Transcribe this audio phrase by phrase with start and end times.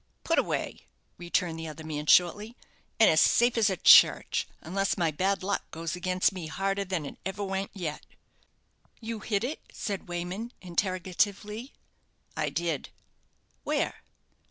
[0.23, 0.87] "Put away,"
[1.19, 2.57] returned the other man, shortly;
[2.99, 7.05] "and as safe as a church, unless my bad luck goes against me harder than
[7.05, 8.03] it ever went yet."
[8.99, 11.73] "You hid it?" said Wayman, interrogatively.
[12.35, 12.89] "I did."
[13.63, 14.01] "Where?"